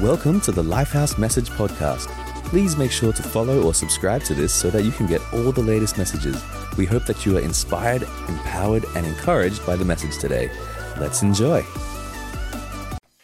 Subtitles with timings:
[0.00, 2.08] Welcome to the Lifehouse Message Podcast.
[2.46, 5.52] Please make sure to follow or subscribe to this so that you can get all
[5.52, 6.42] the latest messages.
[6.76, 10.50] We hope that you are inspired, empowered, and encouraged by the message today.
[10.98, 11.64] Let's enjoy.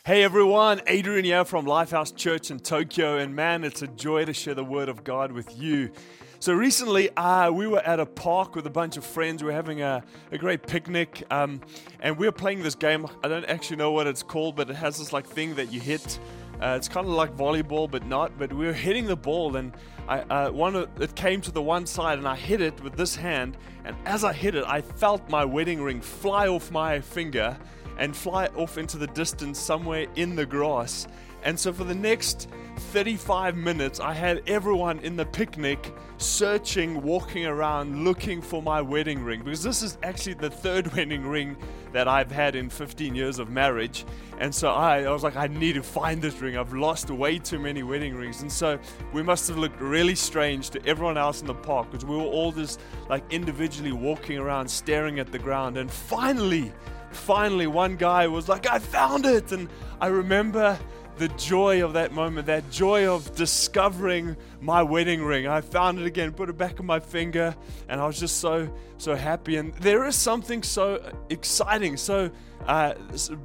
[0.05, 4.33] Hey everyone, Adrian here from Lifehouse Church in Tokyo, and man, it's a joy to
[4.33, 5.91] share the Word of God with you.
[6.39, 9.43] So recently, uh, we were at a park with a bunch of friends.
[9.43, 11.61] We were having a, a great picnic, um,
[11.99, 13.09] and we were playing this game.
[13.25, 15.81] I don't actually know what it's called, but it has this like thing that you
[15.81, 16.21] hit.
[16.61, 18.39] Uh, it's kind of like volleyball, but not.
[18.39, 19.73] But we were hitting the ball, and
[20.09, 23.17] I uh, one it came to the one side, and I hit it with this
[23.17, 23.57] hand.
[23.85, 27.57] And as I hit it, I felt my wedding ring fly off my finger
[27.99, 31.07] and fly off into the distance somewhere in the grass.
[31.43, 37.47] And so for the next 35 minutes, I had everyone in the picnic searching, walking
[37.47, 39.43] around, looking for my wedding ring.
[39.43, 41.57] Because this is actually the third wedding ring
[41.93, 44.05] that I've had in 15 years of marriage.
[44.39, 46.57] And so I, I was like, I need to find this ring.
[46.57, 48.43] I've lost way too many wedding rings.
[48.43, 48.79] And so
[49.13, 52.23] we must have looked really strange to everyone else in the park because we were
[52.23, 55.77] all just like individually walking around, staring at the ground.
[55.77, 56.73] And finally,
[57.11, 59.53] finally, one guy was like, I found it.
[59.53, 59.69] And
[60.01, 60.79] I remember
[61.21, 65.47] the joy of that moment, that joy of discovering my wedding ring.
[65.47, 67.55] I found it again, put it back on my finger,
[67.91, 69.57] and I was just so, so happy.
[69.57, 72.31] And there is something so exciting, so
[72.67, 72.95] uh,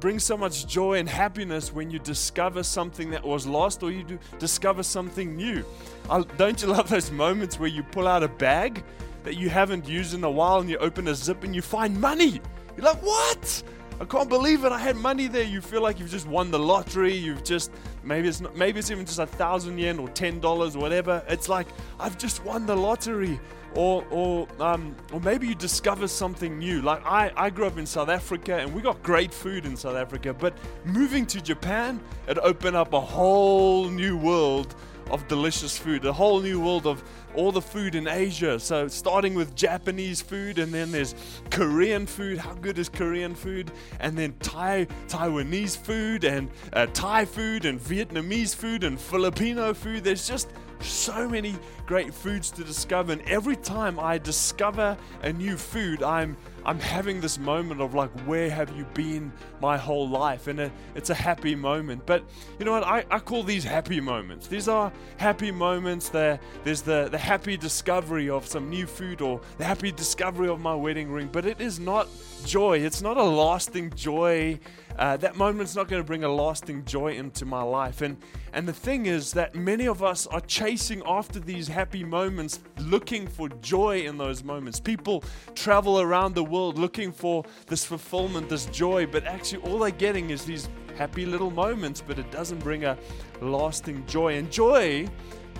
[0.00, 4.04] brings so much joy and happiness when you discover something that was lost or you
[4.04, 5.62] do discover something new.
[6.08, 8.82] I, don't you love those moments where you pull out a bag
[9.24, 12.00] that you haven't used in a while and you open a zip and you find
[12.00, 12.40] money?
[12.74, 13.62] You're like, what?
[13.98, 14.72] I can't believe it.
[14.72, 15.42] I had money there.
[15.42, 17.14] You feel like you've just won the lottery.
[17.14, 17.70] You've just
[18.04, 21.24] maybe it's not, maybe it's even just a thousand yen or ten dollars or whatever.
[21.28, 21.66] It's like
[21.98, 23.40] I've just won the lottery.
[23.74, 26.82] Or or um, or maybe you discover something new.
[26.82, 29.96] Like I, I grew up in South Africa and we got great food in South
[29.96, 34.74] Africa, but moving to Japan, it opened up a whole new world
[35.10, 37.02] of delicious food, a whole new world of
[37.34, 38.58] all the food in Asia.
[38.58, 41.14] So, starting with Japanese food, and then there's
[41.50, 42.38] Korean food.
[42.38, 43.70] How good is Korean food?
[44.00, 50.04] And then Thai, Taiwanese food, and uh, Thai food, and Vietnamese food, and Filipino food.
[50.04, 50.48] There's just
[50.80, 51.56] so many
[51.86, 53.12] great foods to discover.
[53.12, 58.10] And every time I discover a new food, I'm I'm having this moment of like,
[58.22, 60.46] where have you been my whole life?
[60.46, 62.04] And it, it's a happy moment.
[62.06, 62.24] But
[62.58, 62.84] you know what?
[62.84, 64.46] I, I call these happy moments.
[64.46, 66.08] These are happy moments.
[66.08, 70.60] There, there's the, the happy discovery of some new food or the happy discovery of
[70.60, 71.28] my wedding ring.
[71.30, 72.08] But it is not
[72.44, 72.78] joy.
[72.78, 74.58] It's not a lasting joy.
[74.98, 78.00] Uh, that moment's not going to bring a lasting joy into my life.
[78.00, 78.16] And
[78.56, 83.26] and the thing is that many of us are chasing after these happy moments, looking
[83.26, 84.80] for joy in those moments.
[84.80, 85.22] People
[85.54, 90.30] travel around the world looking for this fulfillment, this joy, but actually all they're getting
[90.30, 92.96] is these happy little moments, but it doesn't bring a
[93.40, 94.36] lasting joy.
[94.36, 95.08] And joy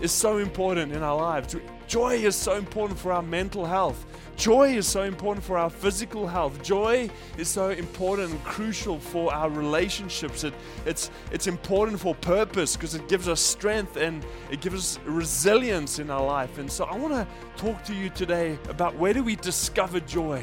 [0.00, 1.56] is so important in our lives.
[1.86, 4.04] Joy is so important for our mental health.
[4.36, 6.62] Joy is so important for our physical health.
[6.62, 7.08] Joy
[7.38, 10.44] is so important and crucial for our relationships.
[10.44, 10.52] It,
[10.84, 15.98] it's, it's important for purpose because it gives us strength and it gives us resilience
[15.98, 16.58] in our life.
[16.58, 17.26] And so I want to
[17.56, 20.42] talk to you today about where do we discover joy?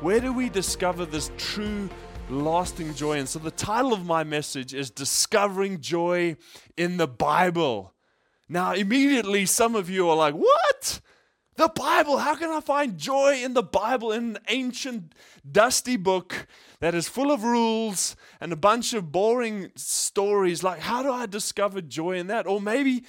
[0.00, 1.88] Where do we discover this true
[2.30, 3.18] lasting joy?
[3.18, 6.36] And so the title of my message is Discovering Joy
[6.76, 7.92] in the Bible.
[8.48, 11.00] Now, immediately, some of you are like, What?
[11.56, 15.14] The Bible, how can I find joy in the Bible, in an ancient,
[15.48, 16.48] dusty book
[16.80, 20.64] that is full of rules and a bunch of boring stories?
[20.64, 22.48] Like, how do I discover joy in that?
[22.48, 23.04] Or maybe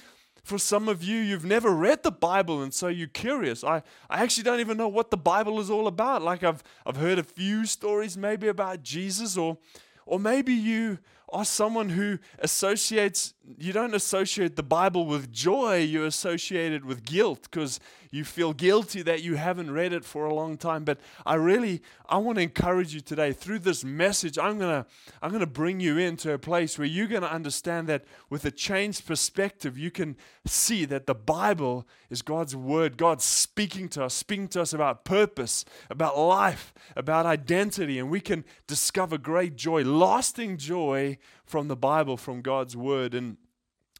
[0.46, 3.64] for some of you, you've never read the Bible and so you're curious.
[3.64, 6.22] I, I actually don't even know what the Bible is all about.
[6.22, 9.58] Like, I've, I've heard a few stories maybe about Jesus, or,
[10.06, 10.98] or maybe you
[11.30, 17.04] are someone who associates, you don't associate the Bible with joy, you associate it with
[17.04, 17.80] guilt because
[18.10, 20.84] you feel guilty that you haven't read it for a long time.
[20.84, 24.38] But I really, I want to encourage you today through this message.
[24.38, 24.86] I'm going to,
[25.22, 28.44] I'm going to bring you into a place where you're going to understand that with
[28.44, 30.16] a changed perspective, you can
[30.46, 32.96] see that the Bible is God's word.
[32.96, 37.98] God's speaking to us, speaking to us about purpose, about life, about identity.
[37.98, 43.14] And we can discover great joy, lasting joy from the Bible, from God's word.
[43.14, 43.36] And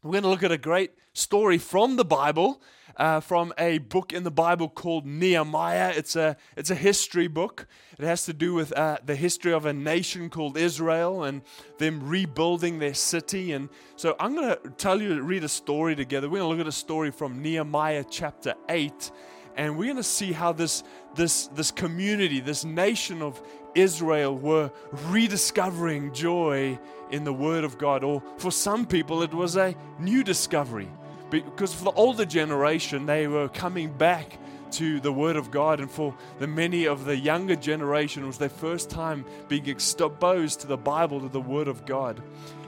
[0.03, 2.61] we're going to look at a great story from the Bible,
[2.97, 5.93] uh, from a book in the Bible called Nehemiah.
[5.95, 7.67] It's a, it's a history book.
[7.97, 11.41] It has to do with uh, the history of a nation called Israel and
[11.79, 13.53] them rebuilding their city.
[13.53, 16.29] And so I'm going to tell you, read a story together.
[16.29, 19.11] We're going to look at a story from Nehemiah chapter 8.
[19.55, 20.83] And we're going to see how this,
[21.15, 23.41] this, this community, this nation of
[23.77, 24.71] Israel were
[25.07, 26.79] rediscovering joy
[27.11, 30.89] in the Word of God, or for some people, it was a new discovery.
[31.29, 34.37] Because for the older generation, they were coming back
[34.71, 38.37] to the Word of God, and for the many of the younger generation, it was
[38.37, 42.21] their first time being exposed to the Bible, to the Word of God.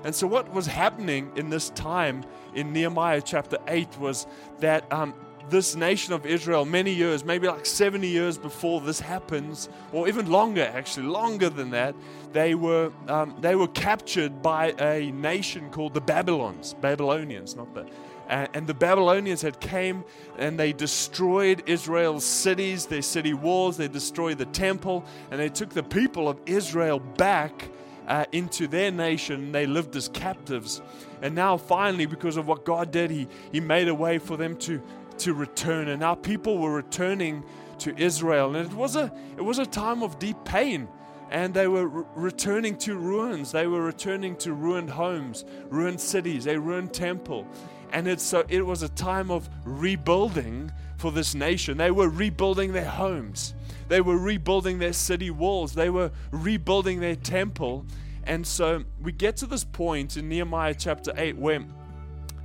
[0.03, 2.23] And so, what was happening in this time
[2.53, 4.27] in Nehemiah chapter 8 was
[4.59, 5.13] that um,
[5.49, 10.29] this nation of Israel, many years, maybe like 70 years before this happens, or even
[10.29, 11.95] longer actually, longer than that,
[12.31, 17.85] they were, um, they were captured by a nation called the Babylons, Babylonians, not the
[18.29, 20.03] and the Babylonians had came
[20.37, 25.69] and they destroyed Israel's cities, their city walls, they destroyed the temple, and they took
[25.71, 27.69] the people of Israel back
[28.07, 29.51] uh, into their nation.
[29.51, 30.81] They lived as captives.
[31.21, 34.55] And now, finally, because of what God did, He, he made a way for them
[34.57, 34.81] to,
[35.19, 35.87] to return.
[35.87, 37.43] And now people were returning
[37.79, 38.55] to Israel.
[38.55, 40.87] And it was a, it was a time of deep pain.
[41.31, 43.51] And they were re- returning to ruins.
[43.51, 47.47] They were returning to ruined homes, ruined cities, a ruined temple.
[47.91, 51.77] And it's so it was a time of rebuilding for this nation.
[51.77, 53.53] They were rebuilding their homes.
[53.87, 55.73] They were rebuilding their city walls.
[55.73, 57.85] They were rebuilding their temple.
[58.23, 61.61] And so we get to this point in Nehemiah chapter 8 where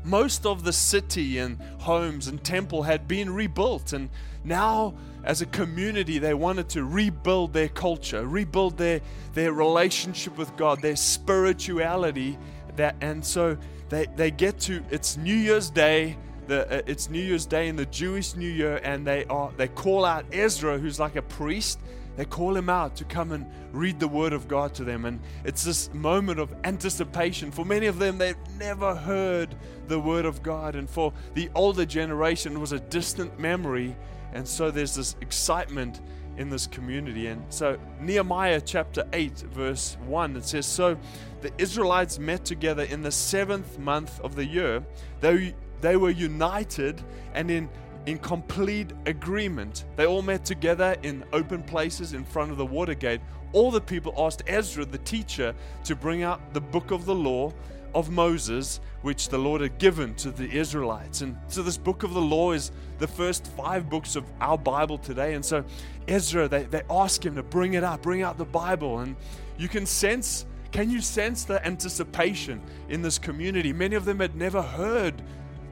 [0.05, 3.93] most of the city and homes and temple had been rebuilt.
[3.93, 4.11] And
[4.45, 9.01] now, as a community, they wanted to rebuild their culture, rebuild their,
[9.33, 12.39] their relationship with God, their spirituality.
[12.77, 13.57] That, and so
[13.89, 16.17] they, they get to, it's New Year's Day
[16.47, 19.69] the, uh, it's New Year's Day in the Jewish New Year, and they are they
[19.69, 21.79] call out Ezra, who's like a priest.
[22.17, 25.21] They call him out to come and read the Word of God to them, and
[25.45, 27.51] it's this moment of anticipation.
[27.51, 29.55] For many of them, they've never heard
[29.89, 33.97] the Word of God, and for the older generation, it was a distant memory,
[34.33, 36.01] and so there's this excitement
[36.37, 37.29] in this community.
[37.29, 40.97] And so, Nehemiah chapter 8, verse 1, it says, So
[41.41, 44.85] the Israelites met together in the seventh month of the year.
[45.21, 47.03] They, they were united
[47.35, 47.69] and in,
[48.07, 49.85] in complete agreement.
[49.97, 53.21] They all met together in open places in front of the water gate.
[53.53, 55.55] All the people asked Ezra, the teacher,
[55.85, 57.53] to bring out the book of the law
[57.95, 61.21] of Moses, which the Lord had given to the Israelites.
[61.21, 64.99] And so, this book of the law is the first five books of our Bible
[64.99, 65.35] today.
[65.35, 65.65] And so,
[66.09, 68.99] Ezra, they, they ask him to bring it up, bring out the Bible.
[68.99, 69.15] And
[69.57, 73.73] you can sense, can you sense the anticipation in this community?
[73.73, 75.23] Many of them had never heard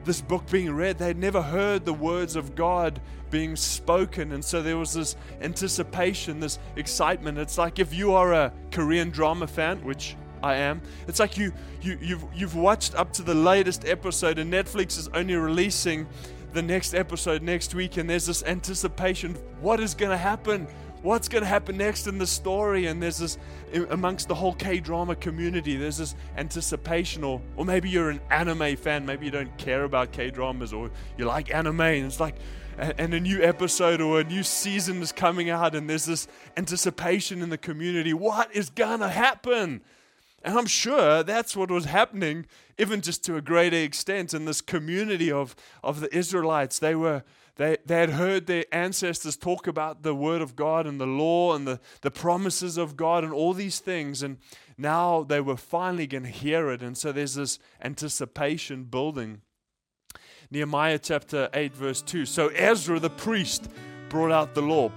[0.05, 0.97] this book being read.
[0.97, 4.33] They had never heard the words of God being spoken.
[4.33, 7.37] And so there was this anticipation, this excitement.
[7.37, 11.53] It's like if you are a Korean drama fan, which I am, it's like you,
[11.81, 16.07] you, you've, you've watched up to the latest episode, and Netflix is only releasing
[16.53, 20.67] the next episode next week, and there's this anticipation what is going to happen?
[21.03, 22.87] What's going to happen next in the story?
[22.87, 23.37] And there's this
[23.89, 29.03] amongst the whole k-drama community there's this anticipation or, or maybe you're an anime fan
[29.03, 32.35] maybe you don't care about k-dramas or you like anime and it's like
[32.77, 37.41] and a new episode or a new season is coming out and there's this anticipation
[37.41, 39.81] in the community what is going to happen?
[40.43, 42.45] And i'm sure that's what was happening
[42.77, 46.79] even just to a greater extent in this community of, of the israelites.
[46.79, 47.23] They were
[47.55, 51.53] they, they had heard their ancestors talk about the Word of God and the law
[51.53, 54.23] and the, the promises of God and all these things.
[54.23, 54.37] And
[54.77, 56.81] now they were finally going to hear it.
[56.81, 59.41] And so there's this anticipation building.
[60.49, 62.25] Nehemiah chapter 8, verse 2.
[62.25, 63.69] So Ezra the priest
[64.09, 64.91] brought out the law.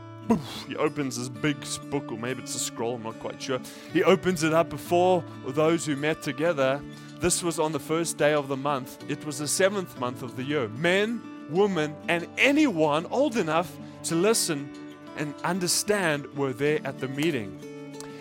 [0.67, 1.57] He opens this big
[1.89, 3.61] book, or maybe it's a scroll, I'm not quite sure.
[3.93, 6.83] He opens it up before those who met together.
[7.21, 9.09] This was on the first day of the month.
[9.09, 10.69] It was the seventh month of the year.
[10.69, 13.75] Men, woman, and anyone old enough
[14.05, 14.71] to listen
[15.17, 17.59] and understand were there at the meeting.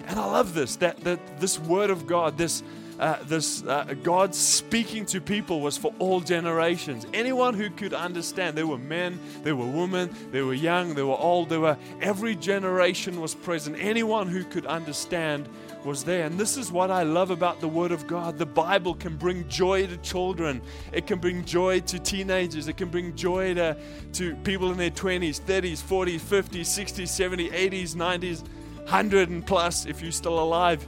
[0.08, 2.64] And I love this that, that this word of God, this
[3.00, 7.06] uh, this uh, God speaking to people was for all generations.
[7.14, 8.58] Anyone who could understand.
[8.58, 11.50] There were men, there were women, there were young, there were old.
[11.50, 13.76] There were every generation was present.
[13.80, 15.50] Anyone who could understand
[15.86, 16.26] was there.
[16.26, 18.38] And this is what I love about the Word of God.
[18.38, 20.62] The Bible can bring joy to children,
[20.92, 23.78] it can bring joy to teenagers, it can bring joy to,
[24.14, 28.42] to people in their 20s, 30s, 40s, 50s, 60s, 70s, 80s, 90s,
[28.80, 30.86] 100 and plus if you're still alive.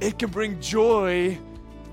[0.00, 1.38] It can bring joy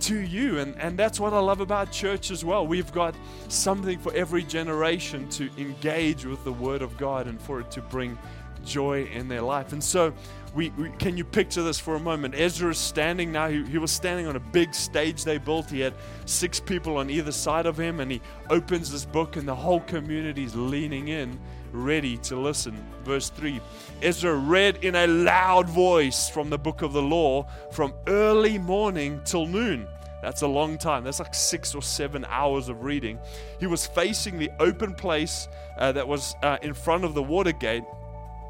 [0.02, 0.60] to you.
[0.60, 2.66] And, and that's what I love about church as well.
[2.68, 3.16] We've got
[3.48, 7.82] something for every generation to engage with the Word of God and for it to
[7.82, 8.18] bring
[8.64, 9.74] joy in their life.
[9.74, 10.14] And so
[10.56, 12.34] we, we, can you picture this for a moment?
[12.36, 13.50] Ezra is standing now.
[13.50, 15.70] He, he was standing on a big stage they built.
[15.70, 15.94] He had
[16.26, 19.82] six people on either side of him, and he opens this book, and the whole
[19.82, 21.38] community is leaning in,
[21.74, 22.82] ready to listen.
[23.04, 23.60] Verse 3
[24.02, 29.22] Ezra read in a loud voice from the book of the law from early morning
[29.26, 29.86] till noon.
[30.22, 31.04] That's a long time.
[31.04, 33.20] That's like six or seven hours of reading.
[33.60, 37.52] He was facing the open place uh, that was uh, in front of the water
[37.52, 37.84] gate.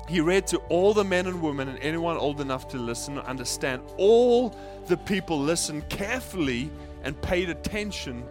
[0.07, 3.27] He read to all the men and women and anyone old enough to listen and
[3.27, 3.81] understand.
[3.97, 4.55] All
[4.87, 6.69] the people listened carefully
[7.03, 8.23] and paid attention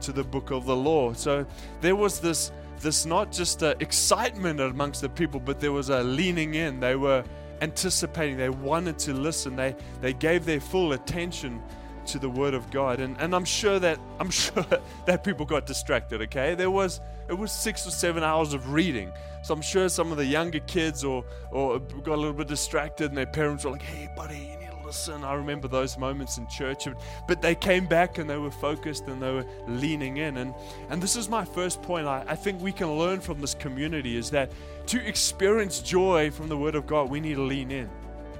[0.00, 1.12] to the book of the law.
[1.12, 1.44] So
[1.80, 6.54] there was this, this not just excitement amongst the people, but there was a leaning
[6.54, 6.80] in.
[6.80, 7.24] They were
[7.60, 8.36] anticipating.
[8.36, 9.56] They wanted to listen.
[9.56, 11.62] They, they gave their full attention
[12.08, 13.00] to the word of God.
[13.00, 14.64] And, and I'm sure that I'm sure
[15.06, 16.54] that people got distracted, okay?
[16.54, 19.12] There was it was six or seven hours of reading.
[19.42, 23.10] So I'm sure some of the younger kids or or got a little bit distracted
[23.10, 25.22] and their parents were like, hey buddy, you need to listen.
[25.24, 26.88] I remember those moments in church.
[27.26, 30.38] But they came back and they were focused and they were leaning in.
[30.38, 30.54] And
[30.88, 32.06] and this is my first point.
[32.06, 34.50] I, I think we can learn from this community is that
[34.86, 37.90] to experience joy from the word of God, we need to lean in.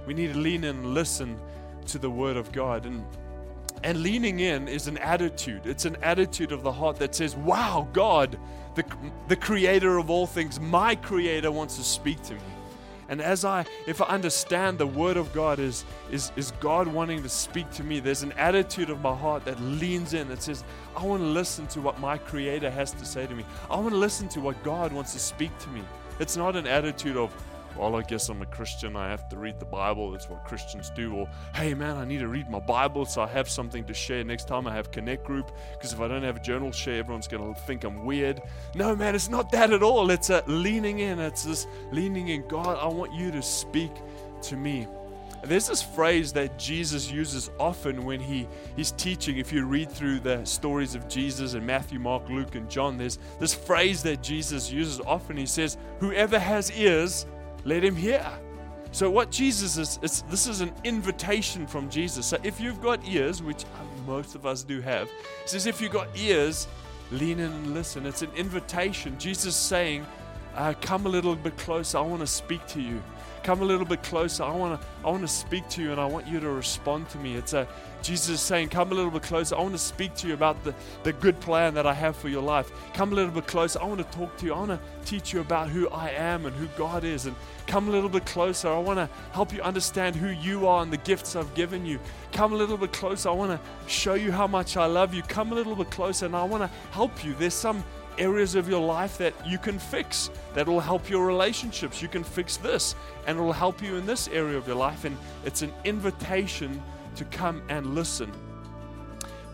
[0.07, 1.39] We need to lean in and listen
[1.89, 2.87] to the word of God.
[2.87, 3.05] And
[3.82, 5.62] and leaning in is an attitude.
[5.64, 8.38] It's an attitude of the heart that says, Wow, God,
[8.75, 8.85] the,
[9.28, 12.40] the creator of all things, my creator wants to speak to me.
[13.11, 17.23] And as I, if I understand the word of God is, is, is God wanting
[17.23, 20.62] to speak to me, there's an attitude of my heart that leans in that says,
[20.94, 23.44] I want to listen to what my creator has to say to me.
[23.70, 25.82] I want to listen to what God wants to speak to me.
[26.20, 27.32] It's not an attitude of,
[27.78, 28.97] well, I guess I'm a Christian.
[28.97, 30.11] I have to read the Bible.
[30.11, 31.14] That's what Christians do.
[31.14, 34.25] Or, hey, man, I need to read my Bible so I have something to share
[34.25, 35.52] next time I have Connect Group.
[35.73, 38.42] Because if I don't have a journal share, everyone's going to think I'm weird.
[38.75, 40.11] No, man, it's not that at all.
[40.11, 41.18] It's a leaning in.
[41.18, 42.47] It's this leaning in.
[42.49, 43.92] God, I want you to speak
[44.42, 44.87] to me.
[45.44, 49.38] There's this phrase that Jesus uses often when he, he's teaching.
[49.38, 53.18] If you read through the stories of Jesus in Matthew, Mark, Luke, and John, there's
[53.38, 55.37] this phrase that Jesus uses often.
[55.37, 57.26] He says, Whoever has ears,
[57.69, 58.27] let him hear.
[58.91, 62.25] So, what Jesus is, is, this is an invitation from Jesus.
[62.27, 63.65] So, if you've got ears, which
[64.07, 65.11] most of us do have,
[65.45, 66.67] says, if you've got ears,
[67.11, 68.07] lean in and listen.
[68.07, 69.19] It's an invitation.
[69.19, 70.07] Jesus saying,
[70.55, 71.99] uh, Come a little bit closer.
[71.99, 73.03] I want to speak to you.
[73.43, 74.45] Come a little bit closer.
[74.45, 77.09] I want to I want to speak to you and I want you to respond
[77.11, 77.35] to me.
[77.35, 77.69] It's a
[78.02, 79.57] Jesus is saying, Come a little bit closer.
[79.57, 82.28] I want to speak to you about the, the good plan that I have for
[82.28, 82.71] your life.
[82.95, 83.81] Come a little bit closer.
[83.81, 84.55] I want to talk to you.
[84.55, 87.26] I want to teach you about who I am and who God is.
[87.26, 87.35] And
[87.67, 88.69] come a little bit closer.
[88.69, 91.99] I want to help you understand who you are and the gifts I've given you.
[92.33, 93.28] Come a little bit closer.
[93.28, 95.23] I want to show you how much I love you.
[95.23, 97.35] Come a little bit closer and I want to help you.
[97.35, 97.85] There's some
[98.19, 102.02] areas of your life that you can fix that will help your relationships.
[102.02, 102.95] You can fix this
[103.26, 105.05] and it will help you in this area of your life.
[105.05, 106.83] And it's an invitation
[107.19, 108.33] to come and listen.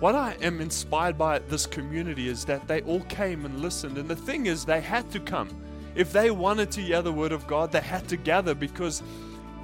[0.01, 3.99] What I am inspired by this community is that they all came and listened.
[3.99, 5.49] And the thing is, they had to come.
[5.95, 9.03] If they wanted to hear the word of God, they had to gather because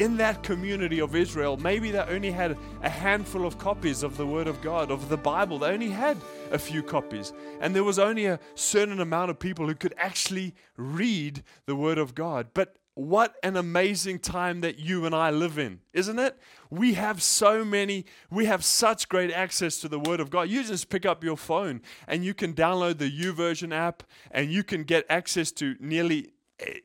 [0.00, 4.26] in that community of Israel, maybe they only had a handful of copies of the
[4.26, 5.58] Word of God, of the Bible.
[5.58, 6.16] They only had
[6.50, 7.34] a few copies.
[7.60, 11.98] And there was only a certain amount of people who could actually read the Word
[11.98, 12.48] of God.
[12.54, 16.38] But what an amazing time that you and I live in, isn't it?
[16.70, 20.48] We have so many, we have such great access to the Word of God.
[20.48, 24.64] You just pick up your phone and you can download the YouVersion app and you
[24.64, 26.32] can get access to nearly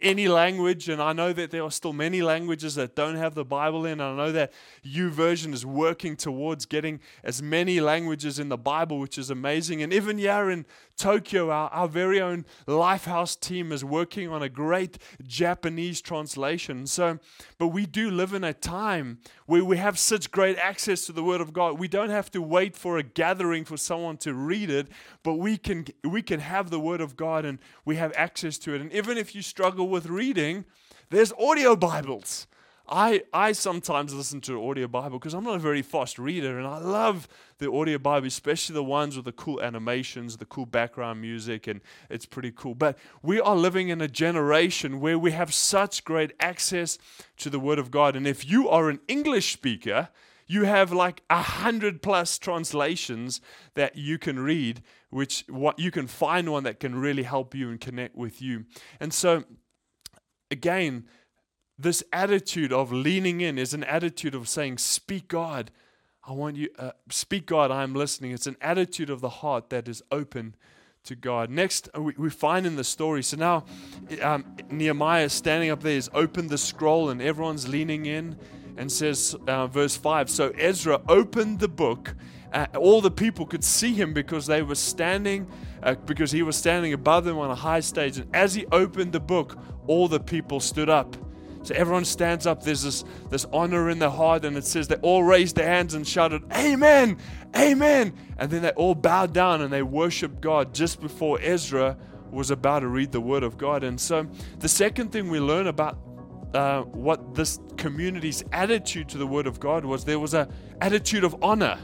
[0.02, 3.46] any language, and I know that there are still many languages that don't have the
[3.46, 4.00] Bible in.
[4.00, 4.54] I know that
[4.86, 9.82] YouVersion is working towards getting as many languages in the Bible, which is amazing.
[9.82, 10.66] And even here in
[10.98, 16.88] Tokyo, our, our very own Lifehouse team is working on a great Japanese translation.
[16.88, 17.20] So,
[17.58, 21.24] but we do live in a time where we have such great access to the
[21.24, 21.80] Word of God.
[21.80, 24.88] We don't have to wait for a gathering for someone to read it,
[25.24, 28.74] but we can we can have the Word of God and we have access to
[28.74, 28.82] it.
[28.82, 30.66] And even if you struggle with reading,
[31.10, 32.48] there's audio Bibles.
[32.88, 36.68] I, I sometimes listen to audio Bible because I'm not a very fast reader and
[36.68, 37.28] I love
[37.58, 41.82] the audio Bible, especially the ones with the cool animations, the cool background music, and
[42.10, 42.76] it's pretty cool.
[42.76, 47.00] But we are living in a generation where we have such great access
[47.38, 48.16] to the Word of God.
[48.16, 50.10] And if you are an English speaker,
[50.48, 53.42] you have like a hundred plus translations
[53.74, 57.70] that you can read, which what you can find one that can really help you
[57.70, 58.66] and connect with you.
[59.00, 59.44] And so,
[60.52, 61.06] again,
[61.78, 65.72] this attitude of leaning in is an attitude of saying, Speak God.
[66.28, 68.32] I want you, uh, speak God, I am listening.
[68.32, 70.56] It's an attitude of the heart that is open
[71.04, 71.52] to God.
[71.52, 73.66] Next, uh, we, we find in the story, so now
[74.24, 78.38] um, Nehemiah standing up there, he's opened the scroll, and everyone's leaning in.
[78.78, 82.16] and says, uh, verse 5 So Ezra opened the book.
[82.54, 85.48] Uh, all the people could see him because they were standing,
[85.84, 88.18] uh, because he was standing above them on a high stage.
[88.18, 91.16] And as he opened the book, all the people stood up.
[91.66, 92.64] So everyone stands up.
[92.64, 95.94] There's this, this honor in their heart, and it says they all raised their hands
[95.94, 97.18] and shouted, Amen,
[97.56, 98.14] Amen.
[98.38, 101.98] And then they all bowed down and they worshiped God just before Ezra
[102.32, 103.84] was about to read the Word of God.
[103.84, 104.28] And so
[104.60, 105.98] the second thing we learn about
[106.54, 111.24] uh, what this community's attitude to the Word of God was there was an attitude
[111.24, 111.80] of honor.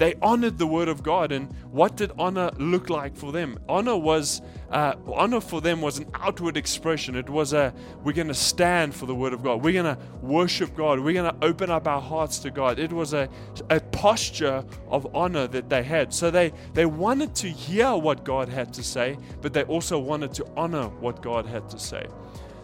[0.00, 3.58] They honored the Word of God, and what did honor look like for them?
[3.68, 4.40] Honor was
[4.70, 7.14] uh, honor for them was an outward expression.
[7.14, 9.62] It was a we're going to stand for the Word of God.
[9.62, 11.00] We're going to worship God.
[11.00, 12.78] We're going to open up our hearts to God.
[12.78, 13.28] It was a
[13.68, 16.14] a posture of honor that they had.
[16.14, 20.32] So they they wanted to hear what God had to say, but they also wanted
[20.32, 22.06] to honor what God had to say.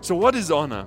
[0.01, 0.87] So what is honor?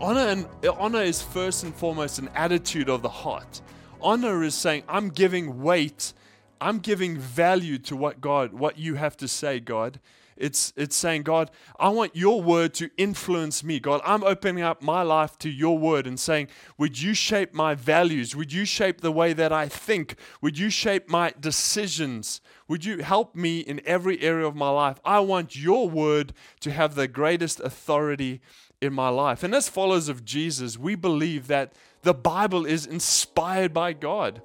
[0.00, 0.46] Honor and
[0.78, 3.60] honor is first and foremost an attitude of the heart.
[4.04, 6.12] Honor is saying, I'm giving weight,
[6.60, 9.98] I'm giving value to what God, what you have to say, God.
[10.36, 13.78] It's, it's saying, God, I want your word to influence me.
[13.78, 17.74] God, I'm opening up my life to your word and saying, Would you shape my
[17.74, 18.34] values?
[18.34, 20.16] Would you shape the way that I think?
[20.42, 22.40] Would you shape my decisions?
[22.68, 24.98] Would you help me in every area of my life?
[25.04, 28.40] I want your word to have the greatest authority
[28.80, 29.42] in my life.
[29.42, 31.72] And as followers of Jesus, we believe that
[32.04, 34.42] the Bible is inspired by God.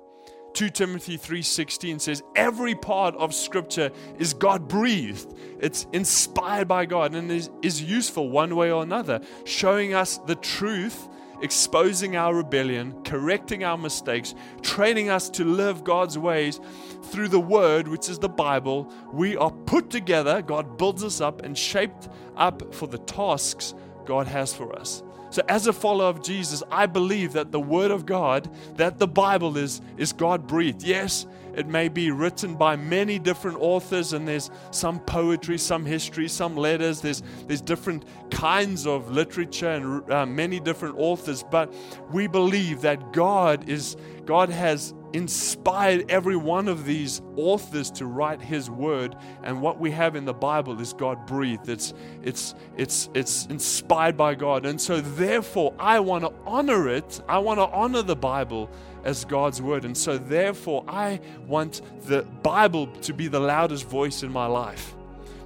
[0.54, 5.34] 2 Timothy 3:16 says every part of scripture is God breathed.
[5.60, 10.36] It's inspired by God and is, is useful one way or another, showing us the
[10.36, 11.08] truth,
[11.42, 16.60] exposing our rebellion, correcting our mistakes, training us to live God's ways
[17.04, 18.92] through the word, which is the Bible.
[19.14, 23.76] We are put together, God builds us up and shaped up for the tasks
[24.06, 25.04] God has for us.
[25.32, 29.08] So, as a follower of Jesus, I believe that the Word of God, that the
[29.08, 30.84] Bible is, is God breathed.
[30.84, 36.28] Yes, it may be written by many different authors, and there's some poetry, some history,
[36.28, 37.02] some letters.
[37.02, 41.74] There's, there's different kinds of literature and uh, many different authors, but
[42.12, 48.42] we believe that God is God has inspired every one of these authors to write
[48.42, 49.16] his word.
[49.44, 51.70] And what we have in the bible is god breathed.
[51.70, 54.66] It's it's it's it's inspired by god.
[54.66, 57.22] And so therefore i want to honor it.
[57.28, 58.70] I want to honor the bible
[59.04, 59.86] as god's word.
[59.86, 64.96] And so therefore i want the bible to be the loudest voice in my life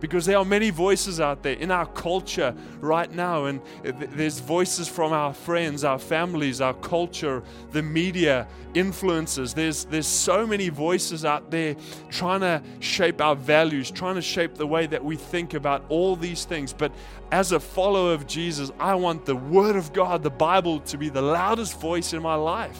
[0.04, 4.86] because there are many voices out there in our culture right now, and there's voices
[4.86, 9.54] from our friends, our families, our culture, the media, influences.
[9.54, 11.78] There's, there's so many voices out there
[12.10, 16.18] trying to shape our values, trying to shape the way that we think about all
[16.18, 16.74] these things.
[16.74, 16.92] But
[17.32, 21.08] as a follower of Jesus, I want the Word of God, the Bible, to be
[21.08, 22.78] the loudest voice in my life.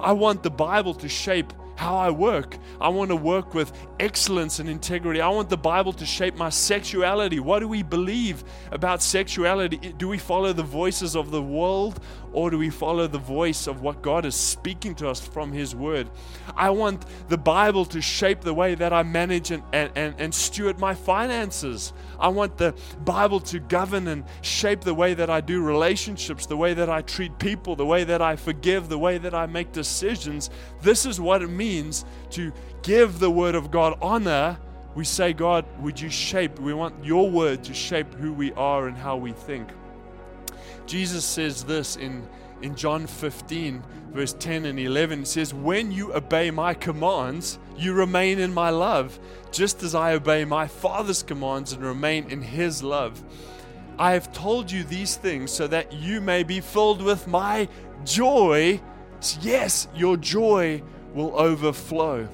[0.00, 2.58] I want the Bible to shape how I work.
[2.80, 5.20] I want to work with excellence and integrity.
[5.20, 7.40] I want the Bible to shape my sexuality.
[7.40, 9.76] What do we believe about sexuality?
[9.76, 12.00] Do we follow the voices of the world
[12.34, 15.74] or do we follow the voice of what God is speaking to us from His
[15.74, 16.10] Word?
[16.56, 20.34] I want the Bible to shape the way that I manage and, and, and, and
[20.34, 21.92] steward my finances.
[22.18, 26.56] I want the Bible to govern and shape the way that I do relationships, the
[26.56, 29.70] way that I treat people, the way that I forgive, the way that I make
[29.70, 30.50] decisions.
[30.82, 34.58] This is what it means to give the Word of God honor.
[34.96, 36.58] We say, God, would you shape?
[36.58, 39.68] We want your Word to shape who we are and how we think.
[40.86, 42.26] Jesus says this in,
[42.62, 45.22] in John 15, verse 10 and 11.
[45.22, 49.18] It says, When you obey my commands, you remain in my love,
[49.50, 53.22] just as I obey my Father's commands and remain in his love.
[53.98, 57.68] I have told you these things so that you may be filled with my
[58.04, 58.80] joy.
[59.40, 60.82] Yes, your joy
[61.14, 62.28] will overflow.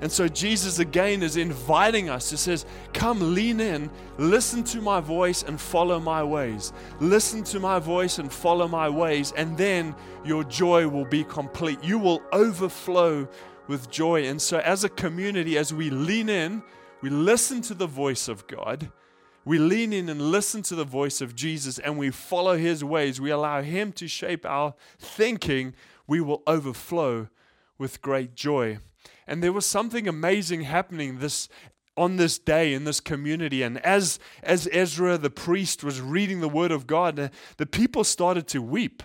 [0.00, 2.30] And so Jesus again is inviting us.
[2.30, 6.72] He says, Come, lean in, listen to my voice and follow my ways.
[7.00, 11.82] Listen to my voice and follow my ways, and then your joy will be complete.
[11.82, 13.28] You will overflow
[13.68, 14.26] with joy.
[14.26, 16.62] And so, as a community, as we lean in,
[17.00, 18.90] we listen to the voice of God.
[19.44, 23.20] We lean in and listen to the voice of Jesus and we follow his ways.
[23.20, 25.74] We allow him to shape our thinking.
[26.08, 27.28] We will overflow
[27.78, 28.78] with great joy.
[29.26, 31.48] And there was something amazing happening this
[31.96, 33.62] on this day in this community.
[33.62, 38.46] And as, as Ezra the priest was reading the word of God, the people started
[38.48, 39.02] to weep.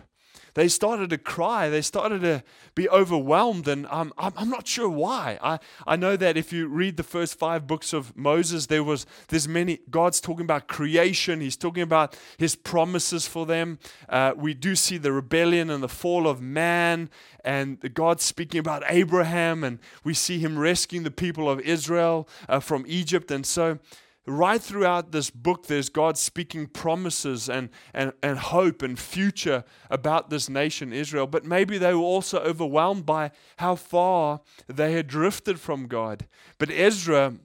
[0.53, 1.69] They started to cry.
[1.69, 2.43] They started to
[2.75, 5.39] be overwhelmed, and um, I'm, I'm not sure why.
[5.41, 9.05] I, I know that if you read the first five books of Moses, there was
[9.29, 9.79] there's many.
[9.89, 11.41] God's talking about creation.
[11.41, 13.79] He's talking about His promises for them.
[14.09, 17.09] Uh, we do see the rebellion and the fall of man,
[17.43, 22.59] and God speaking about Abraham, and we see Him rescuing the people of Israel uh,
[22.59, 23.79] from Egypt, and so
[24.25, 30.29] right throughout this book, there's God speaking promises and, and, and hope and future about
[30.29, 31.27] this nation, Israel.
[31.27, 36.27] But maybe they were also overwhelmed by how far they had drifted from God.
[36.57, 37.35] But Ezra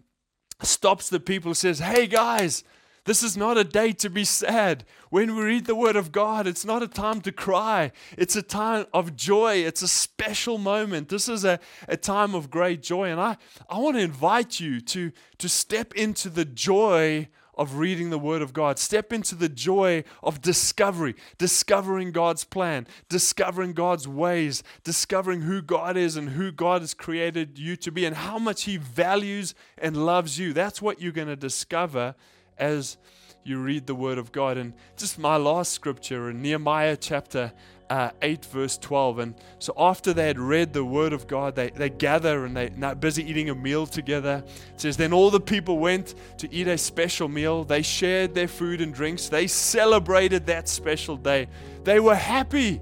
[0.63, 2.65] stops the people says, Hey guys,
[3.07, 4.85] this is not a day to be sad.
[5.11, 7.93] When we read the Word of God, it's not a time to cry.
[8.19, 9.59] It's a time of joy.
[9.59, 11.09] It's a special moment.
[11.09, 13.09] This is a, a time of great joy.
[13.09, 13.37] And I,
[13.71, 18.43] I want to invite you to, to step into the joy of reading the Word
[18.43, 18.79] of God.
[18.79, 25.97] Step into the joy of discovery, discovering God's plan, discovering God's ways, discovering who God
[25.97, 30.05] is and who God has created you to be, and how much He values and
[30.05, 30.53] loves you.
[30.53, 32.15] That's what you're going to discover
[32.59, 32.97] as
[33.45, 34.59] you read the Word of God.
[34.59, 37.53] And just my last scripture in Nehemiah chapter
[37.89, 39.19] uh, 8, verse 12.
[39.21, 42.69] And so after they had read the Word of God, they, they gather and they,
[42.71, 44.43] they're busy eating a meal together.
[44.75, 47.65] It says, Then all the people went to eat a special meal.
[47.65, 49.29] They shared their food and drinks.
[49.29, 51.47] They celebrated that special day.
[51.85, 52.81] They were happy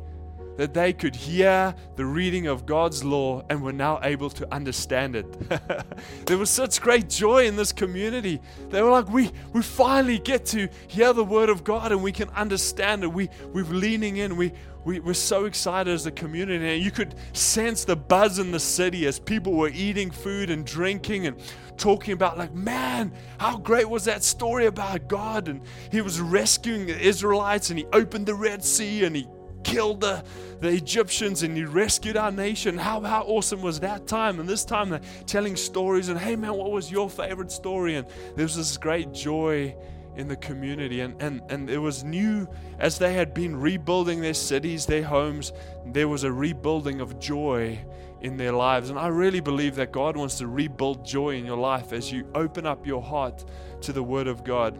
[0.56, 5.16] that they could hear the reading of God's law and were now able to understand
[5.16, 5.26] it.
[6.26, 8.40] there was such great joy in this community.
[8.70, 12.12] They were like, we, we finally get to hear the word of God and we
[12.12, 13.12] can understand it.
[13.12, 14.36] We, we're leaning in.
[14.36, 14.52] We,
[14.84, 16.74] we, we're so excited as a community.
[16.74, 20.64] And you could sense the buzz in the city as people were eating food and
[20.64, 21.36] drinking and
[21.76, 25.48] talking about, like, man, how great was that story about God?
[25.48, 29.26] And He was rescuing the Israelites and He opened the Red Sea and He
[29.64, 30.22] killed the,
[30.60, 32.78] the Egyptians and he rescued our nation.
[32.78, 34.38] How, how awesome was that time?
[34.38, 37.96] And this time they're telling stories and hey man, what was your favorite story?
[37.96, 39.74] And there was this great joy
[40.16, 42.46] in the community and, and, and it was new
[42.78, 45.52] as they had been rebuilding their cities, their homes,
[45.86, 47.78] there was a rebuilding of joy
[48.20, 48.90] in their lives.
[48.90, 52.26] And I really believe that God wants to rebuild joy in your life as you
[52.34, 53.44] open up your heart
[53.82, 54.78] to the Word of God.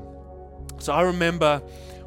[0.79, 1.63] So I remember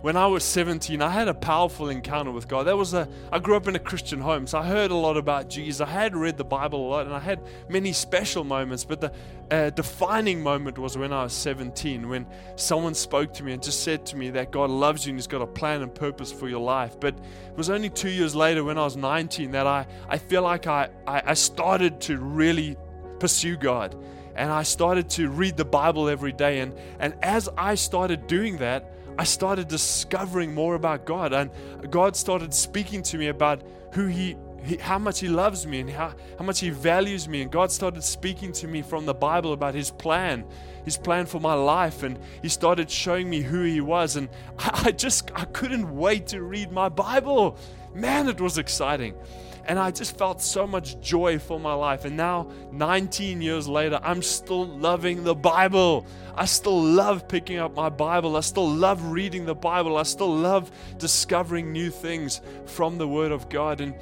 [0.08, 2.68] when I was 17, I had a powerful encounter with God.
[2.68, 5.18] That was a, I grew up in a Christian home, so I heard a lot
[5.18, 5.82] about Jesus.
[5.82, 8.86] I had read the Bible a lot, and I had many special moments.
[8.86, 9.12] But the
[9.52, 13.84] uh, defining moment was when I was 17, when someone spoke to me and just
[13.84, 16.48] said to me that God loves you and He's got a plan and purpose for
[16.48, 16.98] your life.
[16.98, 20.42] But it was only two years later, when I was 19, that I, I feel
[20.42, 22.78] like I, I, I started to really
[23.20, 23.94] pursue God
[24.38, 26.62] and I started to read the Bible every day.
[26.62, 31.50] And, and as I started doing that, I started discovering more about God, and
[31.90, 35.90] God started speaking to me about who He, he, how much He loves me, and
[35.90, 37.42] how, how much He values me.
[37.42, 40.46] And God started speaking to me from the Bible about His plan,
[40.86, 44.16] His plan for my life, and He started showing me who He was.
[44.16, 47.58] And I, I just I couldn't wait to read my Bible.
[47.96, 49.16] Man, it was exciting.
[49.68, 52.06] And I just felt so much joy for my life.
[52.06, 56.06] And now, 19 years later, I'm still loving the Bible.
[56.36, 58.38] I still love picking up my Bible.
[58.38, 59.98] I still love reading the Bible.
[59.98, 63.82] I still love discovering new things from the Word of God.
[63.82, 63.94] And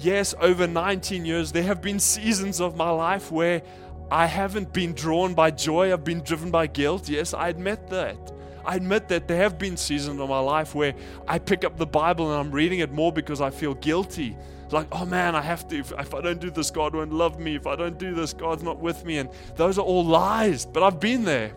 [0.00, 3.62] yes, over 19 years, there have been seasons of my life where
[4.10, 7.08] I haven't been drawn by joy, I've been driven by guilt.
[7.08, 8.33] Yes, I admit that.
[8.64, 10.94] I admit that there have been seasons of my life where
[11.28, 14.36] I pick up the Bible and I'm reading it more because I feel guilty
[14.74, 15.78] like, oh man, I have to.
[15.78, 17.54] If, if I don't do this, God won't love me.
[17.54, 19.18] If I don't do this, God's not with me.
[19.18, 21.54] And those are all lies, but I've been there.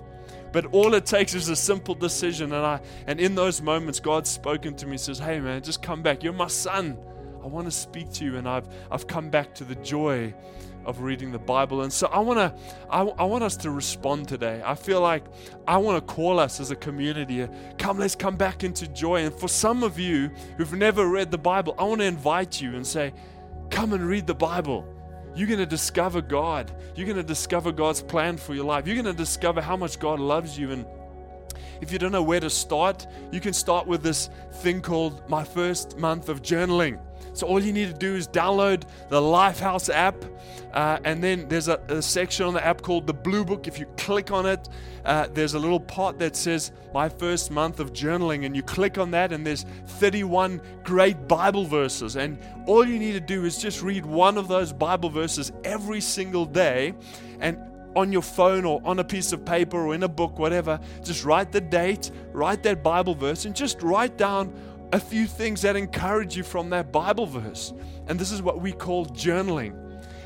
[0.54, 2.54] But all it takes is a simple decision.
[2.54, 5.82] And I and in those moments, God's spoken to me, and says, Hey man, just
[5.82, 6.24] come back.
[6.24, 6.98] You're my son.
[7.44, 8.38] I want to speak to you.
[8.38, 10.34] And I've I've come back to the joy
[10.88, 11.84] of reading the Bible.
[11.84, 12.54] And so I want to
[12.90, 14.64] I, I, want us to respond today.
[14.66, 15.26] I feel like
[15.68, 17.44] I want to call us as a community.
[17.44, 17.48] Uh,
[17.78, 19.26] come, let's come back into joy.
[19.26, 22.76] And for some of you who've never read the Bible, I want to invite you
[22.76, 23.14] and say,
[23.70, 24.88] come and read the Bible.
[25.36, 26.72] You're going to discover God.
[26.96, 28.88] You're going to discover God's plan for your life.
[28.88, 30.86] You're going to discover how much God loves you and
[31.80, 35.44] if you don't know where to start, you can start with this thing called My
[35.44, 37.00] First Month of Journaling.
[37.38, 40.16] So all you need to do is download the Lifehouse app,
[40.74, 43.68] uh, and then there's a, a, section on the app called the Blue Book.
[43.68, 44.68] If you click on it,
[45.06, 48.98] uh, there's a little part that says My First Month of Journaling, and you click
[48.98, 52.16] on that, and there's 31 great Bible verses.
[52.16, 56.02] And all you need to do is just read one of those Bible verses every
[56.02, 56.96] single day,
[57.40, 57.60] and
[57.96, 61.26] on your phone or on a piece of paper or in a book, whatever, just
[61.26, 64.54] write the date, write that Bible verse, and just write down
[64.94, 67.74] a few things that encourage you from that Bible verse.
[68.08, 69.76] And this is what we call journaling.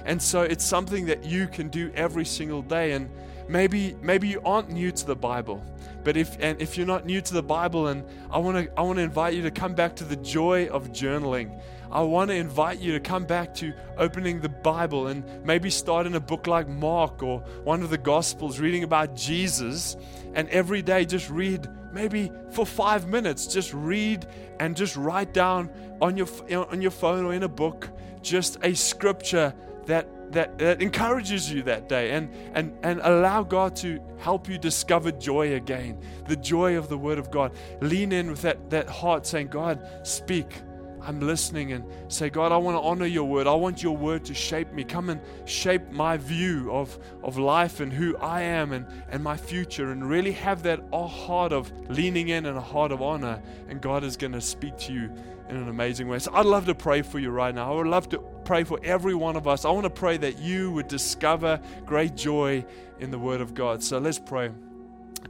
[0.06, 2.94] And so it's something that you can do every single day.
[2.94, 3.10] And
[3.48, 5.64] maybe maybe you aren't new to the Bible.
[6.04, 8.82] But if and if you're not new to the Bible and I want to I
[8.82, 11.60] want to invite you to come back to the joy of journaling.
[11.92, 16.08] I want to invite you to come back to opening the Bible and maybe start
[16.08, 19.98] in a book like Mark or one of the Gospels, reading about Jesus,
[20.34, 23.48] and every day just read maybe for five minutes.
[23.48, 24.26] Just read
[24.60, 25.70] and just write down
[26.02, 27.90] on your on your phone or in a book
[28.22, 29.54] just a scripture
[29.86, 34.58] that that, that encourages you that day and, and, and allow God to help you
[34.58, 37.54] discover joy again, the joy of the Word of God.
[37.82, 40.62] Lean in with that, that heart saying, God, speak.
[41.04, 43.48] I'm listening and say, God, I want to honor your word.
[43.48, 44.84] I want your word to shape me.
[44.84, 49.38] Come and shape my view of, of life and who I am and, and my
[49.38, 49.92] future.
[49.92, 53.42] And really have that heart of leaning in and a heart of honor.
[53.68, 55.12] And God is going to speak to you
[55.50, 56.20] in an amazing way.
[56.20, 57.72] So I'd love to pray for you right now.
[57.72, 59.66] I would love to pray for every one of us.
[59.66, 62.66] I want to pray that you would discover great joy
[63.00, 63.84] in the word of God.
[63.84, 64.52] So let's pray.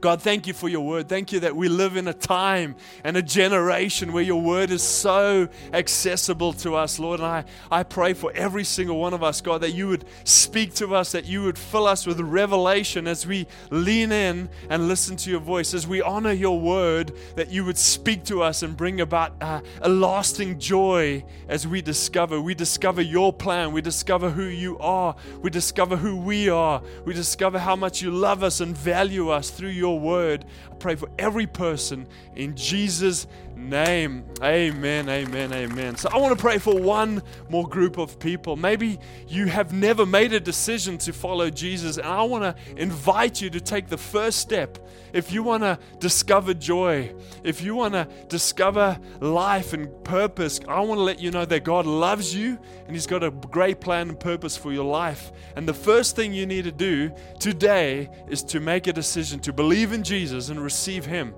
[0.00, 1.08] God, thank you for your word.
[1.08, 2.74] Thank you that we live in a time
[3.04, 7.20] and a generation where your word is so accessible to us, Lord.
[7.20, 10.74] And I, I pray for every single one of us, God, that you would speak
[10.74, 15.14] to us, that you would fill us with revelation as we lean in and listen
[15.18, 18.76] to your voice, as we honor your word, that you would speak to us and
[18.76, 22.40] bring about uh, a lasting joy as we discover.
[22.40, 23.72] We discover your plan.
[23.72, 25.14] We discover who you are.
[25.42, 26.82] We discover who we are.
[27.04, 30.44] We discover how much you love us and value us through your your word.
[30.70, 33.26] I pray for every person in Jesus'
[33.68, 34.24] name.
[34.42, 35.96] Amen, amen, amen.
[35.96, 38.56] So I want to pray for one more group of people.
[38.56, 38.98] Maybe
[39.28, 43.50] you have never made a decision to follow Jesus, and I want to invite you
[43.50, 44.78] to take the first step.
[45.12, 50.80] If you want to discover joy, if you want to discover life and purpose, I
[50.80, 54.08] want to let you know that God loves you and He's got a great plan
[54.08, 55.30] and purpose for your life.
[55.54, 59.52] And the first thing you need to do today is to make a decision to
[59.52, 61.34] believe in Jesus and receive Him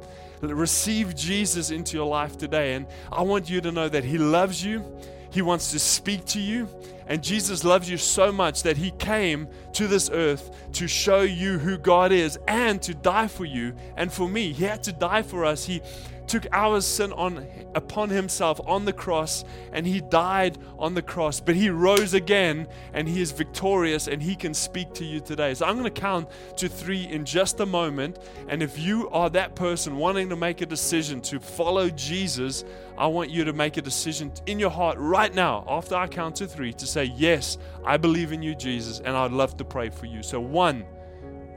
[0.53, 2.75] receive Jesus into your life today.
[2.75, 4.85] And I want you to know that He loves you,
[5.31, 6.69] He wants to speak to you.
[7.07, 11.59] And Jesus loves you so much that He came to this earth to show you
[11.59, 14.53] who God is and to die for you and for me.
[14.53, 15.67] He had to die for us.
[15.67, 15.83] He
[16.27, 21.41] took our sin on upon himself on the cross and he died on the cross.
[21.41, 25.55] But he rose again and he is victorious and he can speak to you today.
[25.55, 28.19] So i'm going to count to 3 in just a moment.
[28.49, 32.65] And if you are that person wanting to make a decision to follow Jesus
[32.97, 36.37] i want you to make a decision in your heart right now after i count
[36.37, 39.91] to 3 to say yes i believe in you Jesus and i'd love to pray
[39.91, 40.23] for you.
[40.23, 40.85] So one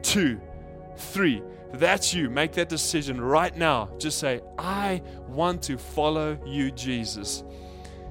[0.02, 0.40] two
[0.96, 1.42] three
[1.74, 3.90] that's you, make that decision right now.
[3.98, 7.44] Just say, I want to follow you, Jesus.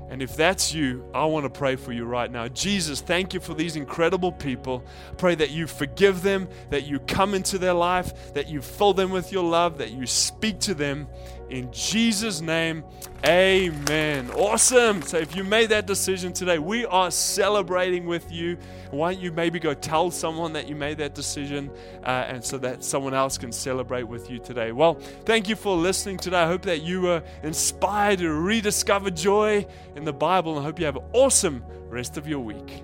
[0.08, 2.46] And if that's you, I want to pray for you right now.
[2.46, 4.84] Jesus, thank you for these incredible people.
[5.18, 9.10] Pray that you forgive them, that you come into their life, that you fill them
[9.10, 11.08] with your love, that you speak to them
[11.48, 12.84] in Jesus' name,
[13.24, 14.30] amen.
[14.32, 15.02] Awesome.
[15.02, 18.58] So, if you made that decision today, we are celebrating with you.
[18.90, 21.70] Why don't you maybe go tell someone that you made that decision
[22.04, 24.72] uh, and so that someone else can celebrate with you today?
[24.72, 26.38] Well, thank you for listening today.
[26.38, 30.78] I hope that you were inspired to rediscover joy in the Bible and I hope
[30.78, 32.82] you have an awesome rest of your week.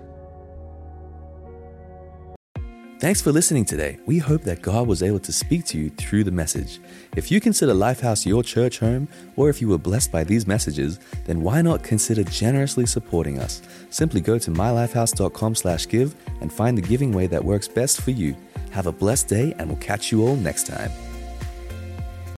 [3.03, 3.99] Thanks for listening today.
[4.07, 6.79] We hope that God was able to speak to you through the message.
[7.17, 11.01] If you consider Lifehouse your church home, or if you were blessed by these messages,
[11.25, 13.61] then why not consider generously supporting us?
[13.91, 18.37] Simply go to mylifehouse.com/give and find the giving way that works best for you.
[18.71, 20.93] Have a blessed day, and we'll catch you all next time.